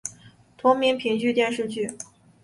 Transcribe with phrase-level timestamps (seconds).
[0.57, 1.91] 同名评剧电视剧